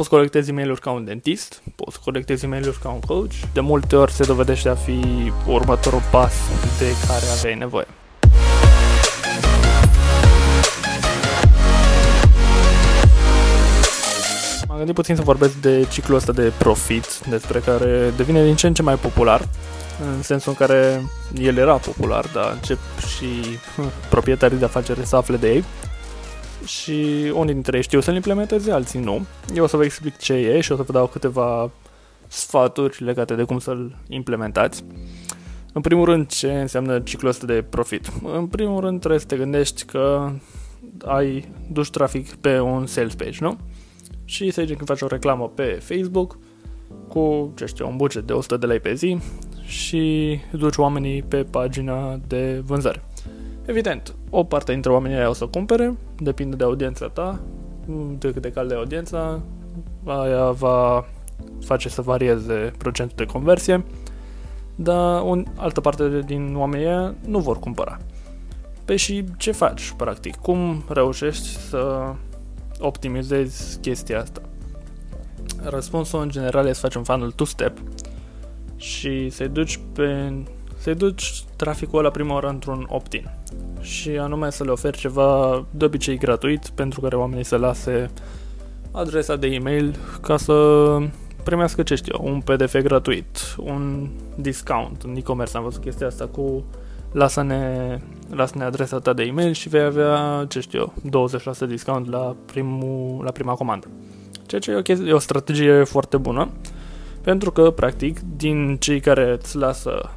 [0.00, 3.32] poți colectezi e mail ca un dentist, poți colectezi e mail ca un coach.
[3.52, 5.00] De multe ori se dovedește a fi
[5.46, 6.32] următorul pas
[6.78, 7.86] de care aveai nevoie.
[14.68, 18.66] M-am gândit puțin să vorbesc de ciclul ăsta de profit, despre care devine din ce
[18.66, 19.48] în ce mai popular,
[20.16, 21.02] în sensul în care
[21.40, 22.78] el era popular, dar încep
[23.16, 23.26] și
[24.08, 25.64] proprietarii de afaceri să afle de ei
[26.64, 29.26] și unii dintre ei știu să-l implementeze, alții nu.
[29.54, 31.70] Eu o să vă explic ce e și o să vă dau câteva
[32.28, 34.84] sfaturi legate de cum să-l implementați.
[35.72, 38.12] În primul rând, ce înseamnă ciclul ăsta de profit?
[38.22, 40.32] În primul rând, trebuie să te gândești că
[41.04, 43.58] ai duci trafic pe un sales page, nu?
[44.24, 46.38] Și să zicem că faci o reclamă pe Facebook
[47.08, 49.18] cu, ce știu, un buget de 100 de lei pe zi
[49.64, 53.02] și duci oamenii pe pagina de vânzare.
[53.70, 57.40] Evident, o parte dintre oamenii aia o să cumpere, depinde de audiența ta,
[58.18, 59.40] de cât de cald de audiența,
[60.04, 61.04] aia va
[61.64, 63.84] face să varieze procentul de conversie,
[64.74, 67.98] dar o altă parte din oamenii aia nu vor cumpăra.
[68.84, 70.36] Pe și ce faci, practic?
[70.36, 72.12] Cum reușești să
[72.80, 74.40] optimizezi chestia asta?
[75.62, 77.78] Răspunsul în general este să faci un funnel two-step
[78.76, 80.32] și să-i duci pe
[80.80, 83.30] să-i duci traficul ăla prima oară într-un opt-in
[83.80, 88.10] și anume să le oferi ceva de obicei gratuit pentru care oamenii să lase
[88.90, 90.54] adresa de e-mail ca să
[91.42, 95.56] primească ce știu, un PDF gratuit, un discount în e-commerce.
[95.56, 96.64] Am văzut chestia asta cu
[97.12, 97.96] lasă-ne,
[98.30, 100.92] lasă-ne adresa ta de e-mail și vei avea, ce știu,
[101.64, 103.86] 20% discount la, primul, la prima comandă.
[104.46, 106.48] Ceea ce e o, chestie, e o strategie foarte bună,
[107.20, 110.10] pentru că, practic, din cei care îți lasă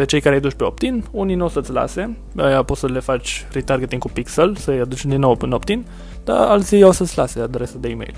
[0.00, 2.86] pe cei care îi duci pe opt-in, unii nu o să-ți lase, aia poți să
[2.86, 5.86] le faci retargeting cu pixel, să-i aduci din nou în opt-in,
[6.24, 8.14] dar alții o să-ți lase adresa de e-mail.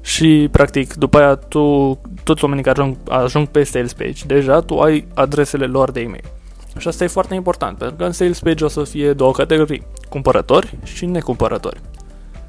[0.00, 4.78] Și, practic, după aia tu, toți oamenii care ajung, ajung pe sales page, deja tu
[4.78, 6.24] ai adresele lor de e-mail.
[6.76, 9.86] Și asta e foarte important, pentru că în sales page o să fie două categorii,
[10.08, 11.80] cumpărători și necumpărători.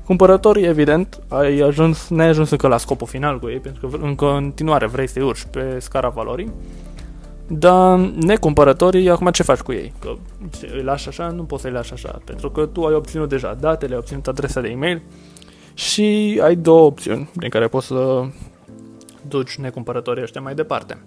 [0.06, 4.16] Cumpărătorii, evident, ai ajuns, ne-ai ajuns încă la scopul final cu ei, pentru că în
[4.16, 6.52] continuare vrei să-i urci pe scara valorii,
[7.52, 9.94] dar necumpărătorii, acum ce faci cu ei?
[10.00, 10.14] Că
[10.74, 11.28] îi lași așa?
[11.28, 14.62] Nu poți să-i lași așa, pentru că tu ai obținut deja datele, ai obținut adresa
[14.62, 15.02] de e-mail
[15.74, 18.26] și ai două opțiuni prin care poți să
[19.28, 20.98] duci necumpărătorii ăștia mai departe.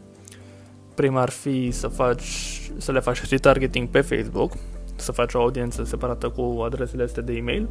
[0.95, 4.53] Prima ar fi să, faci, să le faci retargeting pe Facebook,
[4.97, 7.69] să faci o audiență separată cu adresele astea de e-mail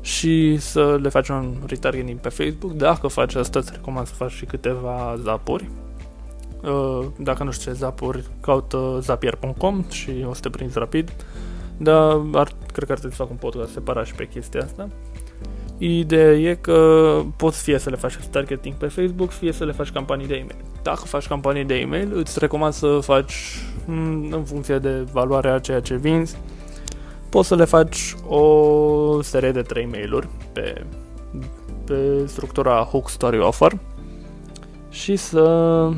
[0.00, 2.72] și să le faci un retargeting pe Facebook.
[2.72, 5.83] Dacă faci asta, îți recomand să faci și câteva zapuri Uh,
[7.16, 11.12] dacă nu știu ce zapuri, caută zapier.com și o să te prinzi rapid.
[11.76, 14.88] Dar ar, cred că ar trebui să fac un podcast separat și pe chestia asta.
[15.78, 19.90] Ideea e că poți fie să le faci targeting pe Facebook, fie să le faci
[19.90, 20.64] campanii de e-mail.
[20.82, 23.34] Dacă faci campanii de e-mail, îți recomand să faci
[23.86, 26.36] mm, în funcție de valoarea ceea ce vinzi,
[27.28, 30.84] poți să le faci o serie de 3 mail-uri pe,
[31.84, 33.78] pe structura Hook Story Offer
[34.90, 35.90] și să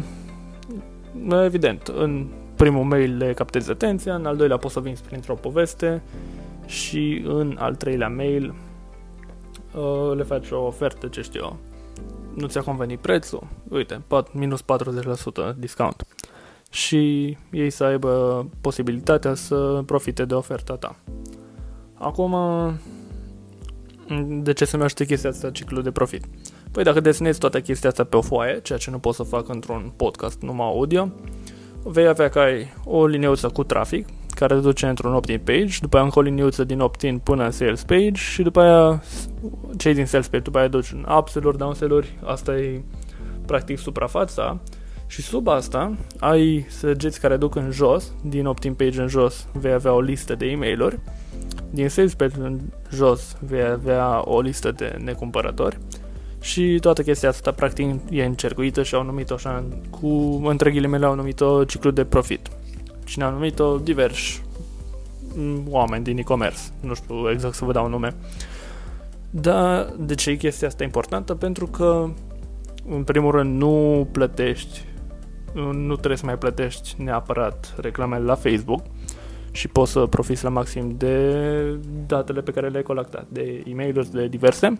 [1.45, 6.03] evident, în primul mail le captezi atenția, în al doilea poți să vinzi printr-o poveste
[6.67, 8.55] și în al treilea mail
[9.75, 11.57] uh, le faci o ofertă, ce știu eu,
[12.35, 14.65] nu ți-a convenit prețul, uite, minus 40%
[15.57, 16.07] discount
[16.71, 20.97] și ei să aibă posibilitatea să profite de oferta ta.
[21.95, 22.35] Acum,
[24.43, 26.25] de ce se numește chestia asta ciclu de profit?
[26.71, 29.49] Păi dacă desenezi toată chestia asta pe o foaie, ceea ce nu pot să fac
[29.49, 31.09] într-un podcast numai audio,
[31.83, 35.97] vei avea că ai o liniuță cu trafic, care te duce într-un opt-in page, după
[35.97, 39.03] aia încă o liniuță din opt-in până în sales page și după aia
[39.77, 42.83] cei din sales page, după aia duci în upsell-uri, downsell-uri, asta e
[43.47, 44.59] practic suprafața.
[45.09, 49.73] Și sub asta ai săgeți care duc în jos, din opt-in page în jos vei
[49.73, 51.01] avea o listă de e mail
[51.71, 52.61] din sales page în
[52.93, 55.79] jos vei avea o listă de necumpărători
[56.41, 60.07] și toată chestia asta practic e încercuită și au numit-o așa cu,
[60.45, 62.49] între ghilimele au numit-o ciclu de profit.
[63.05, 64.43] Cine a numit-o diversi
[65.69, 68.15] oameni din e-commerce, nu știu exact să vă dau un nume.
[69.31, 71.35] Dar de ce e chestia asta importantă?
[71.35, 72.09] Pentru că
[72.89, 74.85] în primul rând nu plătești
[75.63, 78.81] nu trebuie să mai plătești neapărat reclamele la Facebook
[79.51, 84.09] și poți să profiți la maxim de datele pe care le-ai colectat, de e mail
[84.13, 84.79] de diverse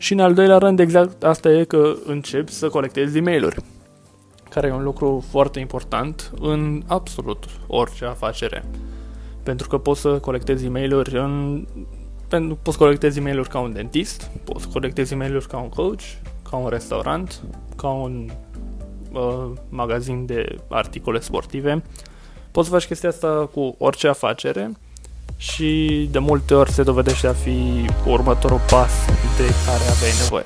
[0.00, 3.54] și în al doilea rând, exact asta e că începi să colectezi e mail
[4.50, 8.64] care e un lucru foarte important în absolut orice afacere.
[9.42, 11.66] Pentru că poți să colectezi e mail în
[12.28, 16.02] pentru, poți colectezi e mail ca un dentist, poți colectezi e mail ca un coach,
[16.50, 17.40] ca un restaurant,
[17.76, 18.30] ca un
[19.12, 21.82] uh, magazin de articole sportive.
[22.50, 24.72] Poți să faci chestia asta cu orice afacere
[25.40, 28.92] și de multe ori se dovedește a fi următorul pas
[29.36, 30.44] de care aveai nevoie.